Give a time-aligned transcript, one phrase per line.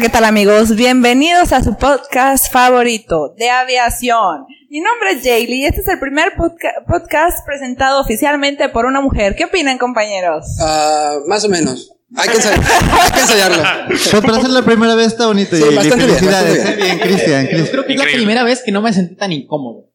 [0.00, 0.74] Hola, ¿qué tal amigos?
[0.76, 4.46] Bienvenidos a su podcast favorito de aviación.
[4.70, 9.02] Mi nombre es Jaylee y este es el primer podca- podcast presentado oficialmente por una
[9.02, 9.36] mujer.
[9.36, 10.46] ¿Qué opinan, compañeros?
[10.62, 11.92] Ah, más o menos.
[12.16, 13.62] Hay que, ensayar, hay que ensayarlo.
[14.10, 15.54] Pero para ser la primera vez está bonito.
[15.54, 16.56] Sí, y bastante bien, felicidades.
[16.56, 17.46] bastante Bien, Cristian.
[17.46, 17.66] Cristian.
[17.70, 19.90] Creo que es la primera vez que no me sentí tan incómodo.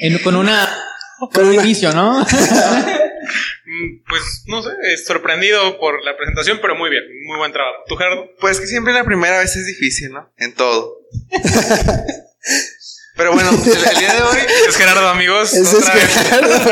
[0.00, 0.66] En- con una.
[1.18, 2.24] Con, Con un una- inicio, ¿no?
[4.18, 4.70] Pues no sé,
[5.06, 7.76] sorprendido por la presentación, pero muy bien, muy buen trabajo.
[7.88, 8.26] ¿Tu Gerardo?
[8.40, 10.30] Pues que siempre la primera vez es difícil, ¿no?
[10.38, 10.96] En todo.
[13.16, 14.38] Pero bueno, el, el día de hoy,
[14.68, 15.52] Es Gerardo, amigos.
[15.52, 16.04] Es otra vez.
[16.04, 16.70] Gerardo.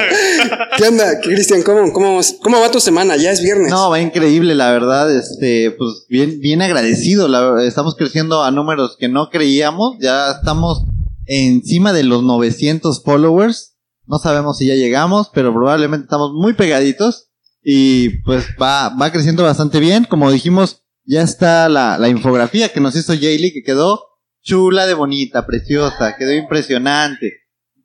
[0.77, 1.63] ¿Qué onda, Cristian?
[1.65, 3.17] ¿Cómo, cómo, ¿Cómo va tu semana?
[3.17, 3.69] Ya es viernes.
[3.71, 5.13] No, va increíble, la verdad.
[5.15, 7.27] Este, pues bien, bien agradecido.
[7.27, 9.97] La- estamos creciendo a números que no creíamos.
[10.01, 10.85] Ya estamos
[11.27, 13.75] encima de los 900 followers.
[14.07, 17.26] No sabemos si ya llegamos, pero probablemente estamos muy pegaditos.
[17.69, 20.05] Y pues va, va creciendo bastante bien.
[20.05, 24.05] Como dijimos, ya está la, la infografía que nos hizo Jaylee, que quedó
[24.41, 27.33] chula de bonita, preciosa, quedó impresionante.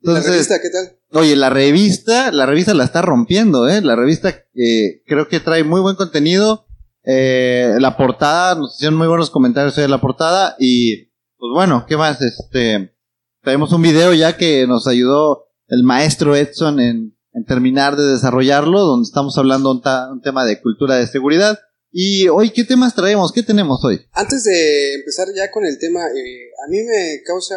[0.02, 0.98] ¿La Entonces, revista qué tal?
[1.20, 3.80] Oye, la revista, la revista la está rompiendo, ¿eh?
[3.80, 6.64] La revista eh, creo que trae muy buen contenido.
[7.02, 10.54] Eh, la portada, nos hicieron muy buenos comentarios de la portada.
[10.60, 11.06] Y,
[11.38, 12.22] pues bueno, ¿qué más?
[12.22, 12.94] Este,
[13.42, 18.80] traemos un video ya que nos ayudó el maestro Edson en, en terminar de desarrollarlo,
[18.80, 21.58] donde estamos hablando un, ta- un tema de cultura de seguridad.
[21.90, 23.32] Y hoy, ¿qué temas traemos?
[23.32, 24.06] ¿Qué tenemos hoy?
[24.12, 27.54] Antes de empezar ya con el tema, eh, a mí me causa,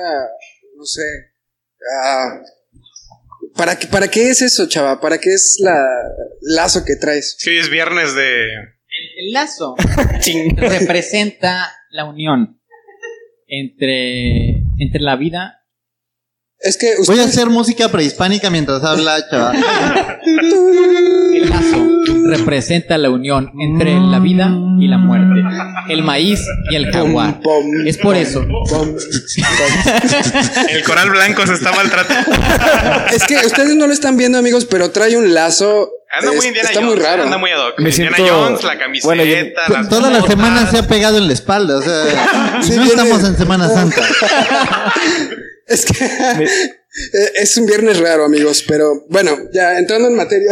[0.78, 1.02] no sé,
[2.04, 2.42] ah,
[3.56, 5.00] ¿para, qué, ¿para qué es eso, chava?
[5.00, 5.78] ¿Para qué es la
[6.42, 7.36] lazo que traes?
[7.40, 8.46] Sí, es viernes de.
[9.18, 9.76] El lazo
[10.58, 12.60] representa la unión
[13.48, 15.65] entre, entre la vida.
[16.66, 19.56] Es que Voy a hacer música prehispánica mientras habla, chaval.
[21.34, 21.86] El lazo
[22.26, 24.50] representa la unión entre la vida
[24.80, 25.44] y la muerte.
[25.90, 26.40] El maíz
[26.72, 27.40] y el jaguar.
[27.86, 28.44] Es por eso.
[30.70, 32.32] El coral blanco se está maltratando.
[33.14, 35.90] Es que ustedes no lo están viendo, amigos, pero trae un lazo.
[36.18, 36.96] Anda muy Indiana Está Jones.
[36.96, 37.24] muy raro.
[37.24, 37.80] Anda muy ad hoc.
[37.80, 39.36] Me Indiana siento- Jones, la camiseta, Bueno, yo-
[39.74, 40.32] las Toda la botas.
[40.32, 43.68] semana se ha pegado en la espalda, o sea, Sí, no viene- estamos en Semana
[43.70, 44.02] Santa.
[45.68, 50.52] Es que eh, es un viernes raro, amigos, pero bueno, ya entrando en materia.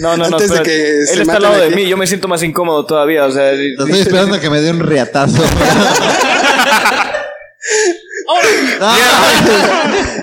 [0.00, 0.36] No, no, no.
[0.36, 0.70] Antes de espérate.
[0.70, 1.74] que se Él está al lado de aquí.
[1.74, 1.88] mí.
[1.88, 3.24] Yo me siento más incómodo todavía.
[3.26, 5.42] O sea, Estoy esperando a que me dé un riatazo.
[8.80, 8.98] ¡Ay!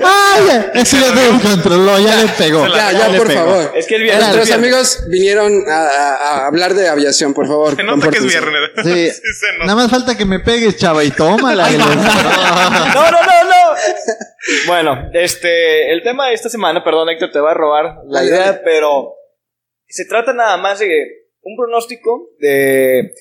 [0.04, 0.66] ¡Ay!
[0.74, 2.68] Eso ya se descontroló, ya le pegó.
[2.68, 3.40] Ya, ya, por pegó.
[3.46, 3.72] favor.
[3.76, 4.28] es que es viernes.
[4.28, 7.76] Nuestros amigos vinieron a, a- a hablar de aviación, por favor.
[7.76, 8.54] Se nota que es viernes.
[8.84, 9.10] Sí.
[9.12, 9.66] se nota.
[9.66, 11.70] Nada más falta que me pegues, chava, y tómala.
[11.70, 13.76] No, no, no, no.
[14.68, 18.62] Bueno, este, el tema de esta semana, perdón, Héctor, te va a robar la idea,
[18.64, 19.16] pero
[19.88, 23.12] se trata nada más de un pronóstico de,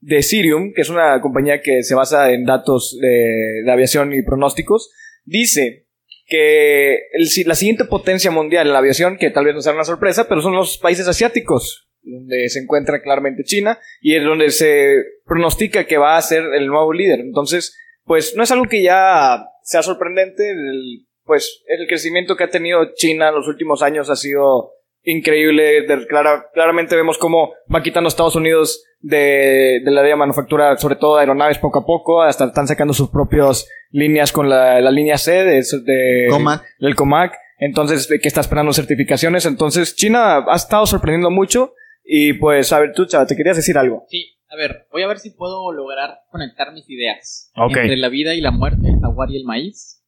[0.00, 4.22] de Sirium, que es una compañía que se basa en datos de, de aviación y
[4.22, 4.90] pronósticos,
[5.24, 5.86] dice
[6.26, 9.84] que el la siguiente potencia mundial en la aviación, que tal vez no sea una
[9.84, 14.96] sorpresa, pero son los países asiáticos, donde se encuentra claramente China y es donde se
[15.24, 17.20] pronostica que va a ser el nuevo líder.
[17.20, 22.48] Entonces, pues no es algo que ya sea sorprendente, el- pues el crecimiento que ha
[22.50, 24.70] tenido China en los últimos años ha sido
[25.02, 25.82] increíble.
[25.82, 30.18] De- clara- claramente vemos cómo va quitando a Estados Unidos de, de la área de
[30.18, 34.48] manufactura, sobre todo de aeronaves poco a poco, hasta están sacando sus propias líneas con
[34.48, 36.62] la, la línea C de, de- Comac.
[36.78, 37.34] del COMAC.
[37.58, 39.46] Entonces, de que está esperando certificaciones.
[39.46, 41.72] Entonces, China ha estado sorprendiendo mucho.
[42.04, 44.04] Y pues, a ver, tú, chava, te querías decir algo.
[44.08, 47.50] Sí, a ver, voy a ver si puedo lograr conectar mis ideas.
[47.56, 47.76] Ok.
[47.76, 50.02] Entre la vida y la muerte, el jaguar y el maíz.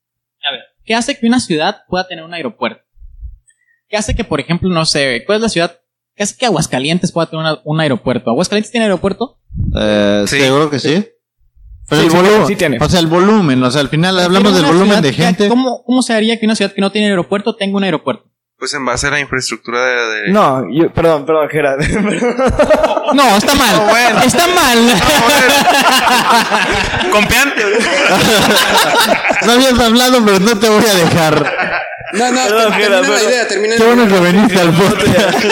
[0.49, 2.82] A ver, ¿qué hace que una ciudad pueda tener un aeropuerto?
[3.88, 5.81] ¿Qué hace que, por ejemplo, no sé, cuál es la ciudad?
[6.14, 8.31] ¿Qué hace que Aguascalientes pueda tener una- un aeropuerto?
[8.31, 9.38] ¿Aguascalientes tiene aeropuerto?
[9.79, 10.40] Eh, Sí.
[10.40, 11.06] Seguro que sí.
[11.88, 12.79] Pero Sí, el volumen, sí tiene.
[12.81, 15.49] o sea, el volumen, o sea, al final hablamos del volumen ciudad de que- gente.
[15.49, 18.31] ¿cómo, ¿Cómo se haría que una ciudad que no tiene aeropuerto tenga un aeropuerto?
[18.58, 20.20] Pues en base a la infraestructura de.
[20.22, 21.81] de- No, yo, perdón, perdón, Gerard.
[23.14, 23.88] No, está mal.
[24.26, 24.78] Está mal.
[27.10, 27.55] Compean.
[29.46, 31.34] No habías hablado, pero no te voy a dejar.
[32.14, 33.28] No, no, Perdón, termina Gerard, la perdón.
[33.31, 35.44] idea, termina Qué bueno que veniste al podcast.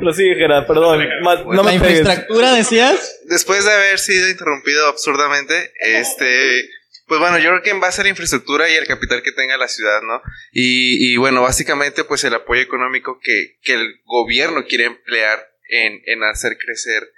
[0.00, 1.04] Lo sigue, Gerard, perdón.
[1.22, 1.98] No la me pegues.
[2.00, 3.16] infraestructura, decías.
[3.24, 6.68] Después de haber sido interrumpido absurdamente, este,
[7.06, 9.56] pues bueno, yo creo que en base a la infraestructura y el capital que tenga
[9.56, 10.20] la ciudad, ¿no?
[10.52, 15.38] Y, y bueno, básicamente pues el apoyo económico que, que el gobierno quiere emplear
[15.68, 17.08] en, en hacer crecer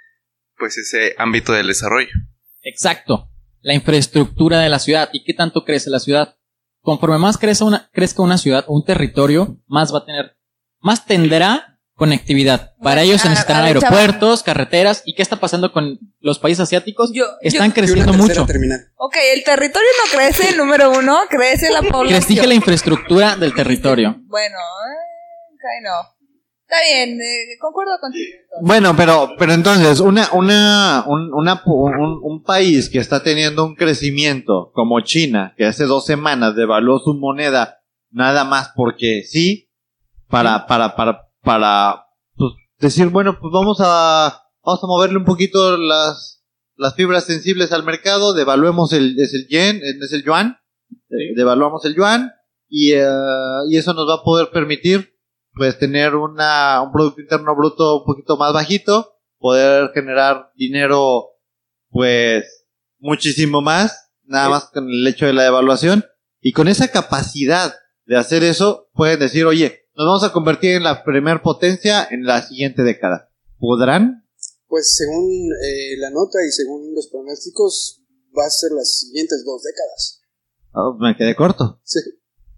[0.57, 2.11] pues ese ámbito del desarrollo.
[2.61, 3.31] Exacto.
[3.61, 5.09] La infraestructura de la ciudad.
[5.11, 6.37] ¿Y qué tanto crece la ciudad?
[6.81, 10.37] Conforme más crezca una, crezca una ciudad o un territorio, más va a tener,
[10.79, 12.73] más tendrá conectividad.
[12.81, 15.03] Para ellos se a- necesitarán aeropuertos, carreteras.
[15.05, 17.11] ¿Y qué está pasando con los países asiáticos?
[17.13, 18.45] Yo- Están yo- creciendo mucho.
[18.47, 18.79] terminal.
[18.95, 22.07] Ok, el territorio no crece, número uno, crece la población.
[22.19, 24.15] Crestije la infraestructura del territorio.
[24.25, 26.15] Bueno, eh, ok, no.
[26.71, 28.27] Está bien, eh, concuerdo contigo.
[28.61, 33.75] Bueno, pero, pero entonces, una, una, un, una- un, un país que está teniendo un
[33.75, 37.79] crecimiento como China, que hace dos semanas devaluó su moneda
[38.11, 39.71] nada más porque sí,
[40.27, 42.05] para, para, para, para,
[42.35, 46.43] pues, decir, bueno, pues vamos a, vamos a moverle un poquito las,
[46.75, 50.57] las fibras sensibles al mercado, devaluemos el, es el yen, es el yuan,
[51.09, 52.31] eh, devaluamos el yuan,
[52.67, 53.05] y, eh,
[53.69, 55.15] y eso nos va a poder permitir
[55.53, 61.31] pues tener una, un Producto Interno Bruto un poquito más bajito, poder generar dinero
[61.89, 62.65] pues
[62.99, 66.05] muchísimo más, nada más con el hecho de la devaluación,
[66.39, 67.75] y con esa capacidad
[68.05, 72.23] de hacer eso, pueden decir, oye, nos vamos a convertir en la primer potencia en
[72.23, 73.29] la siguiente década.
[73.57, 74.25] ¿Podrán?
[74.67, 75.29] Pues según
[75.61, 78.01] eh, la nota y según los pronósticos,
[78.37, 80.21] va a ser las siguientes dos décadas.
[80.71, 81.81] Oh, me quedé corto.
[81.83, 81.99] Sí.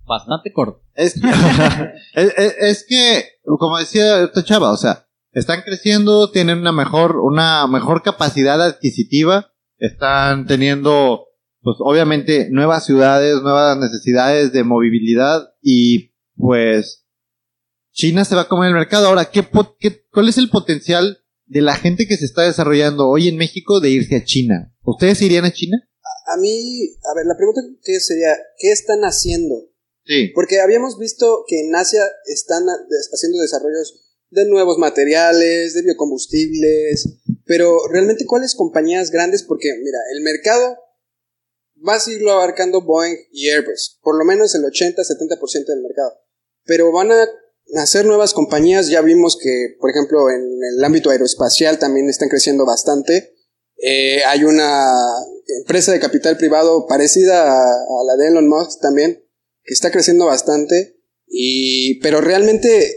[0.06, 0.84] Bastante corto.
[0.94, 1.28] Es que,
[2.22, 3.24] es, es- es que,
[3.58, 9.52] como decía esta chava, o sea, están creciendo, tienen una mejor, una mejor capacidad adquisitiva,
[9.80, 11.26] están teniendo,
[11.64, 17.01] pues obviamente, nuevas ciudades, nuevas necesidades de movilidad y pues
[17.94, 19.08] China se va a comer el mercado.
[19.08, 19.46] Ahora, ¿qué,
[19.80, 23.80] qué- ¿cuál es el potencial de la gente que se está desarrollando hoy en México
[23.80, 24.74] de irse a China?
[24.84, 25.78] ¿Ustedes irían a China?
[26.28, 29.70] A mí, a ver, la pregunta que sería, ¿qué están haciendo?
[30.06, 30.32] Sí.
[30.34, 32.64] Porque habíamos visto que en Asia están
[33.14, 34.00] haciendo desarrollos
[34.30, 40.78] de nuevos materiales, de biocombustibles, pero realmente cuáles compañías grandes, porque mira, el mercado
[41.88, 46.14] va a seguirlo abarcando Boeing y Airbus, por lo menos el 80-70% del mercado,
[46.64, 47.28] pero van a
[47.76, 50.42] hacer nuevas compañías, ya vimos que, por ejemplo, en
[50.78, 53.36] el ámbito aeroespacial también están creciendo bastante,
[53.84, 54.92] Eh, hay una
[55.60, 59.24] empresa de capital privado parecida a, la de Elon Musk también,
[59.64, 60.98] que está creciendo bastante,
[61.28, 62.96] y, pero realmente,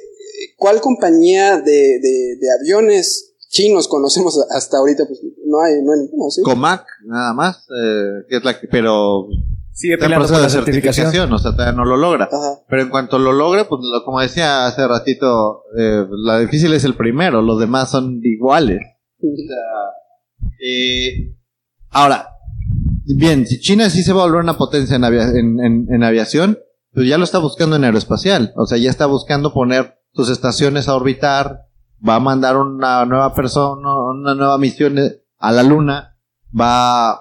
[0.58, 5.06] ¿cuál compañía de, de, de aviones chinos conocemos hasta ahorita?
[5.06, 6.42] Pues no hay, no hay ninguno, ¿sí?
[6.42, 9.26] Comac, nada más, eh, que es la que, pero
[9.76, 11.06] Sigue peleando proceso por de la certificación.
[11.06, 12.24] certificación, o sea, todavía no lo logra.
[12.26, 12.60] Ajá.
[12.68, 16.84] Pero en cuanto lo logre, pues lo- como decía hace ratito, eh, la difícil es
[16.84, 18.78] el primero, los demás son iguales.
[19.18, 21.34] O sea, eh,
[21.90, 22.28] ahora,
[23.04, 26.02] bien, si China sí se va a volver una potencia en, avia- en, en- en
[26.04, 26.58] aviación,
[26.92, 28.52] pues ya lo está buscando en aeroespacial.
[28.56, 31.66] O sea, ya está buscando poner sus estaciones a orbitar,
[32.06, 36.16] va a mandar una nueva persona, una nueva misión eh, a la Luna,
[36.58, 37.18] va,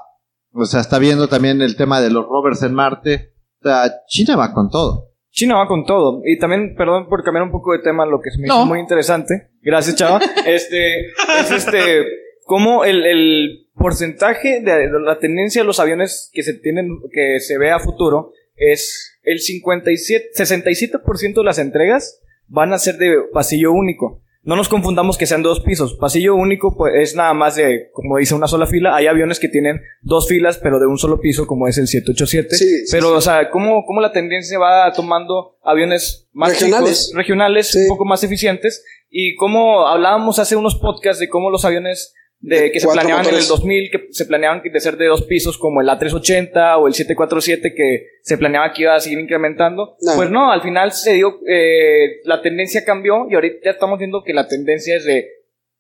[0.54, 3.34] o sea, está viendo también el tema de los rovers en Marte.
[3.62, 5.10] O sea, China va con todo.
[5.32, 6.22] China va con todo.
[6.26, 8.58] Y también, perdón por cambiar un poco de tema, lo que se me No.
[8.58, 9.50] hizo muy interesante.
[9.62, 10.20] Gracias, chava.
[10.46, 12.06] Este, es este,
[12.46, 17.58] cómo el, el porcentaje de la tendencia de los aviones que se tienen, que se
[17.58, 23.72] ve a futuro, es el 57, 67% de las entregas van a ser de pasillo
[23.72, 24.23] único.
[24.46, 25.94] No nos confundamos que sean dos pisos.
[25.94, 28.94] Pasillo único pues, es nada más de, como dice, una sola fila.
[28.94, 32.56] Hay aviones que tienen dos filas, pero de un solo piso, como es el 787.
[32.56, 33.14] Sí, sí, pero, sí.
[33.16, 37.06] o sea, ¿cómo, cómo la tendencia va tomando aviones más Regionales.
[37.08, 38.84] chicos, regionales, un poco más eficientes?
[39.10, 43.30] Y cómo hablábamos hace unos podcasts de cómo los aviones de, que se planeaban en
[43.30, 43.48] el motores.
[43.48, 47.74] 2000, que se planeaban de ser de dos pisos, como el A380 o el 747,
[47.74, 49.96] que se planeaba que iba a seguir incrementando.
[50.02, 50.16] No.
[50.16, 54.24] Pues no, al final se dio, eh, la tendencia cambió y ahorita ya estamos viendo
[54.26, 55.26] que la tendencia es de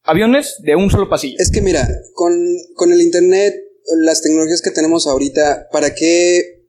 [0.04, 1.36] aviones de un solo pasillo.
[1.38, 2.34] Es que mira, con,
[2.76, 3.56] con el internet,
[4.02, 6.62] las tecnologías que tenemos ahorita, ¿para qué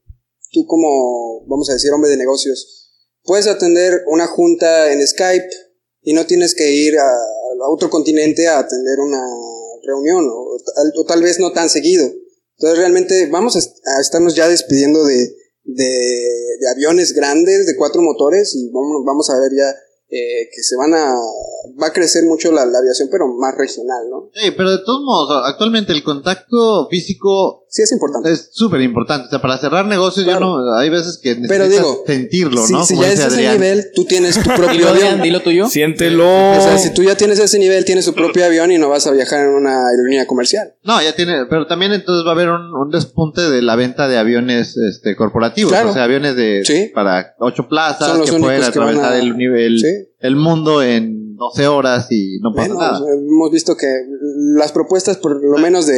[0.50, 2.90] tú como, vamos a decir, hombre de negocios,
[3.22, 5.48] puedes atender una junta en Skype
[6.02, 9.22] y no tienes que ir a, a otro continente a atender una
[9.86, 12.04] reunión o, tal- o tal vez no tan seguido?
[12.56, 15.16] Entonces realmente vamos a estarnos ya despidiendo de,
[15.64, 15.84] de,
[16.60, 19.70] de aviones grandes de cuatro motores y vamos, vamos a ver ya
[20.10, 21.14] eh, que se van a
[21.80, 24.30] va a crecer mucho la, la aviación, pero más regional, ¿no?
[24.34, 28.30] Sí, pero de todos modos, actualmente el contacto físico Sí, es importante.
[28.30, 29.26] es súper importante.
[29.26, 30.40] O sea, para cerrar negocios, Claro.
[30.40, 32.84] yo no, hay veces que necesitas Pero digo, sentirlo, ¿no?
[32.84, 35.20] si Como ya es ese nivel, tú tienes tu propio avión.
[35.20, 35.66] dilo tuyo.
[35.68, 36.24] Siéntelo.
[36.24, 39.08] O sea, si tú ya tienes ese nivel, tienes tu propio avión y no vas
[39.08, 40.74] a viajar en una aerolínea comercial.
[40.84, 44.06] No, ya tiene, pero también entonces va a haber un, un despunte de la venta
[44.06, 45.90] de aviones este, corporativos, Claro.
[45.90, 46.92] o sea, aviones de Sí.
[46.94, 50.10] para ocho plazas Son los que pueden atravesar a- el, nivel, Sí.
[50.20, 52.98] el mundo en 12 horas y no pasa Bueno, nada.
[53.14, 53.86] hemos visto que
[54.56, 55.94] las propuestas, por lo menos de,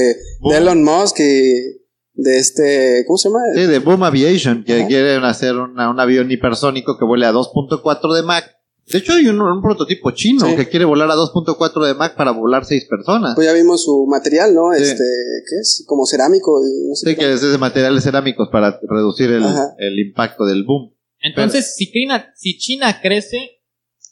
[0.51, 1.83] de Elon Musk y
[2.19, 3.41] de este, ¿cómo se llama?
[3.55, 4.87] Sí, de Boom Aviation, que Ajá.
[4.89, 8.45] quieren hacer una- un avión hipersónico que vuele a 2.4 de Mach.
[8.91, 10.55] De hecho, hay un, un prototipo chino Sí.
[10.57, 13.35] que quiere volar a 2.4 de Mach para volar seis personas.
[13.35, 14.73] Pues ya vimos su material, ¿no?
[14.77, 14.83] Sí.
[14.85, 15.85] Este, ¿qué es?
[15.87, 17.21] Como cerámico y no sé Sí, qué.
[17.23, 19.45] que es de materiales cerámicos para reducir el,
[19.79, 20.95] el impacto del boom.
[21.21, 23.61] Entonces, si, China, si China crece,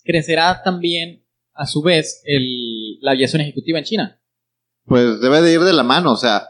[0.03, 1.24] crecerá también,
[1.55, 4.21] a su vez, el, la aviación ejecutiva en China.
[4.87, 6.47] Pues debe de ir de la mano, o sea,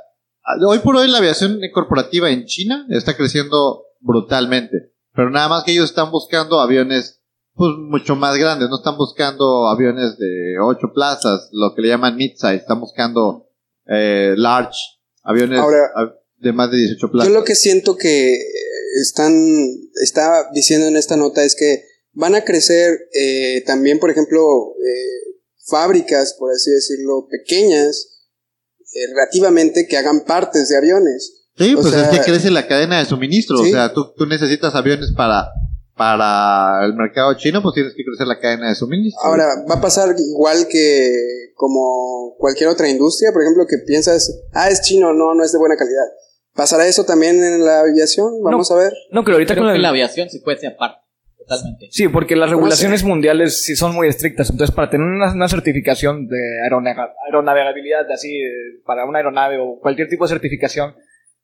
[0.66, 5.72] hoy por hoy la aviación corporativa en China está creciendo brutalmente, pero nada más que
[5.72, 7.20] ellos están buscando aviones
[7.54, 12.16] pues mucho más grandes, no están buscando aviones de ocho plazas, lo que le llaman
[12.16, 13.46] mid-size, están buscando
[13.86, 14.76] eh, large,
[15.22, 15.90] aviones Ahora-
[16.36, 17.32] de más de 18 Yo plazas.
[17.32, 18.38] lo que siento que eh,
[19.00, 19.32] están,
[20.02, 25.38] está diciendo en esta nota es que van a crecer eh, también, por ejemplo, eh,
[25.66, 28.22] fábricas, por así decirlo, pequeñas,
[28.80, 31.42] eh, relativamente, que hagan partes de aviones.
[31.56, 33.70] Sí, o pues sea, es que crece la cadena de suministro, sí.
[33.70, 35.48] o sea, tú, tú necesitas aviones para
[35.96, 39.22] para el mercado chino, pues tienes que crecer la cadena de suministro.
[39.22, 44.68] Ahora, va a pasar igual que como cualquier otra industria, por ejemplo, que piensas, ah,
[44.68, 46.02] es chino, no, no es de buena calidad.
[46.52, 48.42] ¿Pasará eso también en la aviación?
[48.42, 48.92] Vamos a ver.
[49.12, 50.98] No, pero ahorita Creo con que el- la aviación se puede ser aparte,
[51.46, 51.88] totalmente.
[51.90, 54.50] Sí, porque las ¿Cómo regulaciones mundiales sí son muy estrictas.
[54.50, 59.78] Entonces, para tener una, una certificación de aeronega- aeronavegabilidad, así, eh, para una aeronave o
[59.80, 60.94] cualquier tipo de certificación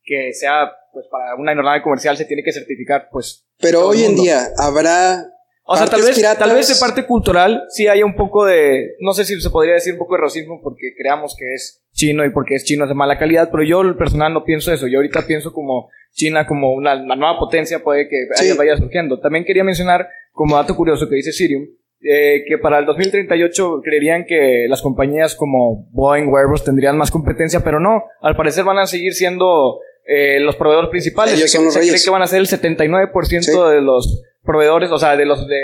[0.02, 3.46] que sea pues para una aeronave comercial, se tiene que certificar, pues.
[3.60, 5.24] Pero hoy en día, ¿habrá
[5.72, 6.38] O sea, tal vez, piratas?
[6.38, 9.74] tal vez de parte cultural sí haya un poco de, no sé si se podría
[9.74, 12.88] decir un poco de racismo porque creamos que es chino y porque es chino es
[12.88, 14.86] de mala calidad, pero yo el personal no pienso eso.
[14.88, 18.52] Yo ahorita pienso como China como una, una nueva potencia puede que Sí.
[18.56, 19.20] vaya, surgiendo.
[19.20, 21.66] También quería mencionar como dato curioso que dice Sirium,
[22.02, 27.60] eh, que para el 2038 creerían que las compañías como Boeing Airbus tendrían más competencia,
[27.62, 31.34] pero no, al parecer van a seguir siendo eh, los proveedores principales.
[31.34, 32.04] Ellos son los se cree reyes.
[32.04, 33.52] que van a ser el 79% Sí.
[33.74, 35.60] de los proveedores, o sea, de los de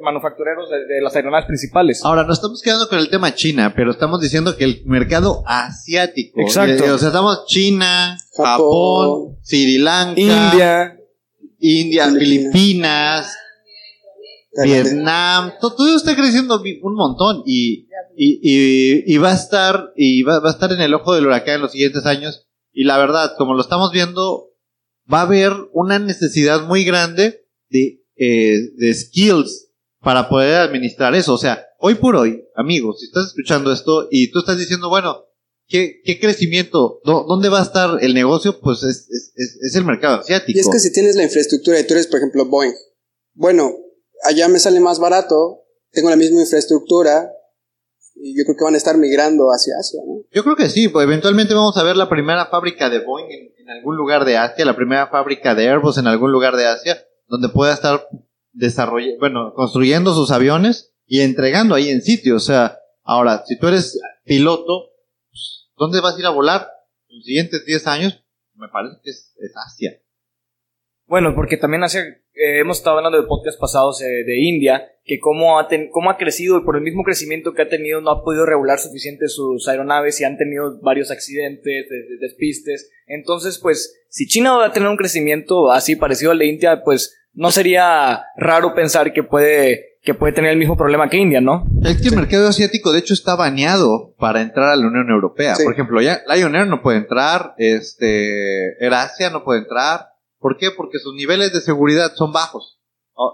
[0.00, 2.04] manufactureros de, de las aeronaves principales.
[2.04, 6.40] Ahora, nos estamos quedando con el tema China, pero estamos diciendo que el mercado asiático.
[6.40, 6.84] Exacto.
[6.84, 10.98] Eh, O sea, estamos China, Japón, Japón, Sri Lanka, India,
[11.60, 12.52] India, Filipinas.
[12.52, 13.36] Filipinas,
[14.64, 20.22] Vietnam, to- todo está creciendo un montón y, y, y, y va a estar y
[20.22, 22.96] va, va a estar en el ojo del huracán en los siguientes años y la
[22.96, 24.50] verdad, como lo estamos viendo,
[25.12, 29.68] va a haber una necesidad muy grande de, eh, de skills
[30.00, 31.34] para poder administrar eso.
[31.34, 35.24] O sea, hoy por hoy, amigos, si estás escuchando esto y tú estás diciendo, bueno,
[35.68, 37.00] ¿qué, qué crecimiento?
[37.04, 38.60] ¿Dó- ¿Dónde va a estar el negocio?
[38.60, 39.08] Pues es,
[39.62, 40.56] es, el mercado asiático.
[40.56, 42.74] Y es que si tienes la infraestructura y tú eres, por ejemplo, Boeing,
[43.34, 43.72] bueno,
[44.24, 47.30] allá me sale más barato, tengo la misma infraestructura
[48.14, 50.22] y yo creo que van a estar migrando hacia Asia, ¿no?
[50.32, 53.52] Yo creo que sí, pues eventualmente vamos a ver la primera fábrica de Boeing en,
[53.58, 56.98] en algún lugar de Asia, la primera fábrica de Airbus en algún lugar de Asia,
[57.26, 58.08] donde pueda estar
[58.52, 62.36] desarrollando, bueno, construyendo sus aviones y entregando ahí en sitio.
[62.36, 64.90] O sea, ahora, si tú eres piloto,
[65.30, 66.68] pues, ¿dónde vas a ir a volar?
[67.08, 69.34] En los siguientes 10 años, me parece que es,
[69.66, 70.00] Asia.
[71.06, 75.18] Bueno, porque también hace, eh, hemos estado hablando de podcasts pasados eh, de India, que
[75.20, 78.10] cómo ha, ten- cómo ha crecido y por el mismo crecimiento que ha tenido no
[78.10, 82.90] ha podido regular suficiente sus aeronaves y han tenido varios accidentes, de- de- despistes.
[83.06, 87.16] Entonces, pues, si China va a tener un crecimiento así parecido al de India, pues
[87.34, 91.66] no sería raro pensar que puede, que puede tener el mismo problema que India, ¿no?
[91.84, 95.54] Es que el mercado asiático, de hecho, está baneado para entrar a la Unión Europea.
[95.54, 95.64] Sí.
[95.64, 100.06] Por ejemplo, ya Lion Air no puede entrar, este, Air Asia no puede entrar.
[100.46, 100.70] ¿Por qué?
[100.70, 102.78] Porque sus niveles de seguridad son bajos,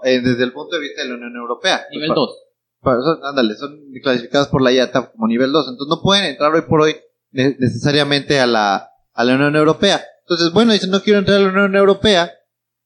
[0.03, 1.85] eh, desde el punto de vista de la Unión Europea.
[1.91, 2.37] Nivel Pa- 2.
[2.81, 6.51] pa- son- ándale, son clasificadas por la IATA como nivel 2, entonces no pueden entrar
[6.55, 6.95] hoy por hoy
[7.29, 10.03] ne- necesariamente a la, a la Unión Europea.
[10.21, 12.31] Entonces, bueno, si no quiero entrar a la Unión Europea,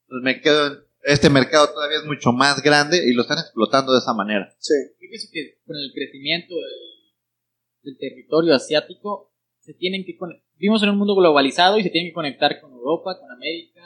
[0.08, 3.94] pues me quedo en, este mercado todavía es mucho más grande y lo están explotando
[3.94, 4.54] de esa manera.
[4.58, 4.74] Sí.
[5.00, 10.46] Yo pienso que con el crecimiento del, del territorio asiático se tienen que conectar.
[10.56, 13.77] Vivimos en un mundo globalizado y se tienen que conectar con Europa, con América,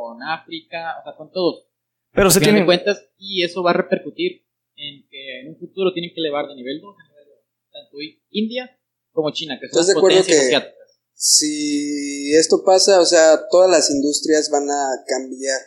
[0.00, 1.66] con África, o sea, con todos.
[2.12, 4.42] Pero se Al tienen, cuentas y eso va a repercutir
[4.76, 7.38] en que en un futuro tienen que elevar de nivel 2 a nivel 2,
[7.72, 7.96] tanto
[8.30, 8.70] India
[9.12, 10.76] como China, que son ¿Estás las de acuerdo potencias que- asiáticas.
[11.14, 15.60] Si esto pasa, o sea, todas las industrias van a cambiar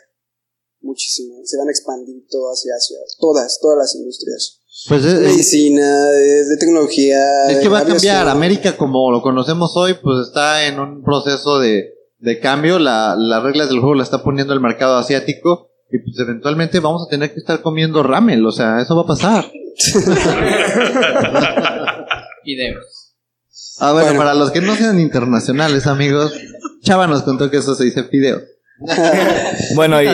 [0.81, 4.59] muchísimo, se van a expandir todo hacia Asia, todas, todas las industrias.
[4.89, 7.47] Pues De es, es- medicina, de, de tecnología.
[7.49, 8.27] es que va a cambiar.
[8.27, 11.92] América, como lo conocemos hoy, pues está en un proceso de,
[12.23, 12.79] de cambio.
[12.79, 15.69] La, las reglas del juego la está poniendo el mercado asiático.
[15.91, 18.43] Y pues eventualmente vamos a tener que estar comiendo ramen.
[18.45, 19.45] O sea, eso va a pasar.
[22.45, 23.15] Videos.
[23.79, 24.19] Ah, bueno, Bueno.
[24.19, 26.33] para los que no sean internacionales, amigos,
[26.83, 28.41] Chava nos contó que eso se dice fideo.
[29.75, 30.07] Bueno, y.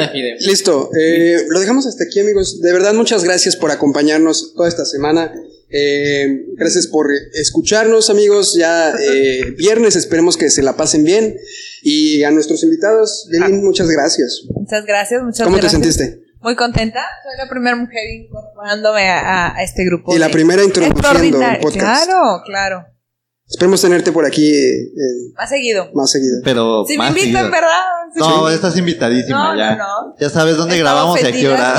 [0.45, 2.61] Listo, eh, lo dejamos hasta aquí amigos.
[2.61, 5.31] De verdad muchas gracias por acompañarnos toda esta semana.
[5.71, 8.55] Eh, gracias por escucharnos amigos.
[8.55, 11.35] Ya eh, viernes esperemos que se la pasen bien.
[11.83, 14.43] Y a nuestros invitados, Yelin, muchas gracias.
[14.53, 16.23] Muchas gracias, muchas ¿Cómo te sentiste?
[16.41, 17.01] Muy contenta.
[17.23, 20.15] Soy la primera mujer incorporándome a, este grupo.
[20.15, 22.05] Y la primera introduciendo el podcast.
[22.05, 22.85] Claro, claro.
[23.49, 25.89] Esperemos tenerte por aquí eh, eh, Más seguido.
[25.95, 26.39] más seguido.
[26.43, 27.51] Pero Si me invitan, seguido.
[27.51, 27.81] ¿verdad?
[28.13, 28.19] Sí.
[28.19, 29.75] No, estás invitadísima No, ya.
[29.75, 30.15] no, no.
[30.19, 31.75] Ya sabes dónde Estaba grabamos y a qué hora.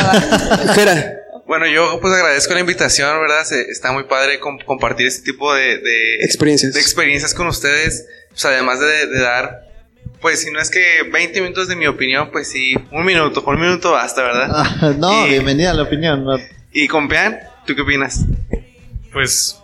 [0.74, 1.19] Jera,
[1.50, 3.42] Bueno, yo pues agradezco la invitación, ¿verdad?
[3.44, 6.74] Se- está muy padre com- compartir este tipo de, de, experiencias.
[6.74, 8.06] de experiencias con ustedes.
[8.28, 9.62] Pues además de, de dar,
[10.20, 13.56] pues si no es que 20 minutos de mi opinión, pues sí, un minuto, por
[13.56, 14.46] un minuto basta, ¿verdad?
[14.54, 16.24] Ah, no, Y- bienvenida a la opinión.
[16.24, 16.38] no.
[16.72, 18.20] Y con Pean, ¿tú qué opinas?
[19.12, 19.56] Pues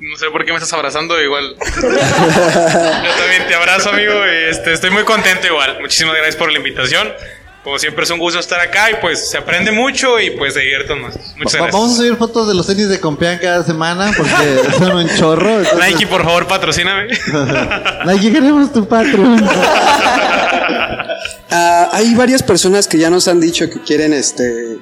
[0.00, 1.56] no sé por qué me estás abrazando igual.
[1.82, 4.12] Yo también te abrazo, amigo.
[4.26, 5.78] y, este, estoy muy contento igual.
[5.80, 7.10] Muchísimas gracias por la invitación.
[7.64, 10.60] Como siempre es un gusto estar acá y pues se aprende mucho y pues se
[10.60, 11.14] divierten más.
[11.36, 11.72] Muchas gracias.
[11.72, 15.58] Vamos a subir fotos de los tenis de Compeán cada semana porque son un chorro.
[15.60, 17.06] entonces- Nike, por favor, patrocíname.
[18.06, 19.48] Nike, queremos tu Patreon.
[21.54, 24.78] Ah, hay varias personas que ya nos han dicho que quieren este.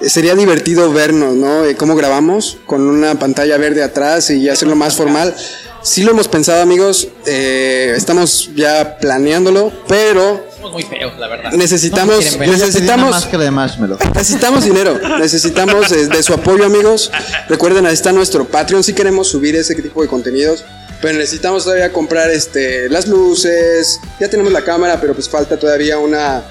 [0.00, 1.64] Sería divertido vernos, ¿no?
[1.64, 5.34] Eh, cómo grabamos con una pantalla verde atrás y hacerlo más formal.
[5.82, 7.08] Sí lo hemos pensado, amigos.
[7.24, 11.52] eh, estamos ya planeándolo, pero Somos muy feos, la verdad.
[11.52, 13.98] necesitamos, No necesitamos, máscara de marshmallow.
[14.14, 14.98] necesitamos dinero.
[15.18, 17.10] Necesitamos eh, de su apoyo, amigos.
[17.48, 18.82] Recuerden, ahí está nuestro Patreon.
[18.82, 20.64] Si queremos subir ese tipo de contenidos.
[21.00, 24.00] Pero necesitamos todavía comprar este, las luces.
[24.18, 26.42] Ya tenemos la cámara, pero pues falta todavía una,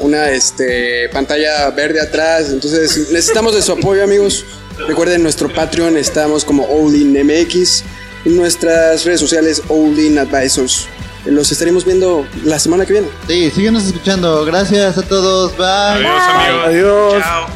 [0.00, 2.50] una este, pantalla verde atrás.
[2.50, 4.44] Entonces necesitamos de su apoyo, amigos.
[4.86, 7.84] Recuerden, nuestro Patreon estamos como Olin MX.
[8.26, 10.88] En nuestras redes sociales, Olin Advisors.
[11.24, 13.08] Los estaremos viendo la semana que viene.
[13.28, 14.44] Sí, síguenos escuchando.
[14.44, 15.56] Gracias a todos.
[15.56, 15.66] Bye.
[15.66, 16.66] Adiós, amigos.
[16.66, 17.22] Adiós.
[17.22, 17.46] Chao.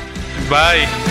[0.49, 1.06] Bye.